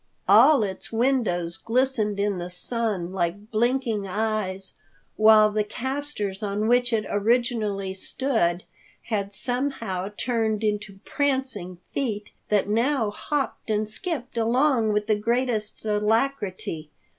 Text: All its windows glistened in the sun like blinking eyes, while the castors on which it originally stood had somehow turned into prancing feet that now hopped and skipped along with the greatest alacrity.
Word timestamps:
All 0.27 0.63
its 0.63 0.91
windows 0.91 1.57
glistened 1.57 2.19
in 2.19 2.39
the 2.39 2.49
sun 2.49 3.11
like 3.13 3.51
blinking 3.51 4.07
eyes, 4.07 4.73
while 5.15 5.51
the 5.51 5.63
castors 5.63 6.41
on 6.41 6.67
which 6.67 6.91
it 6.91 7.05
originally 7.07 7.93
stood 7.93 8.63
had 9.03 9.31
somehow 9.31 10.09
turned 10.17 10.63
into 10.63 10.97
prancing 11.05 11.77
feet 11.93 12.31
that 12.49 12.67
now 12.67 13.11
hopped 13.11 13.69
and 13.69 13.87
skipped 13.87 14.39
along 14.39 14.91
with 14.91 15.05
the 15.05 15.13
greatest 15.15 15.85
alacrity. 15.85 16.89